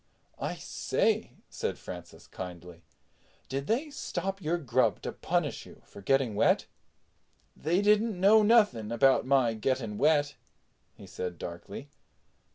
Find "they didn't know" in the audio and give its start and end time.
7.55-8.41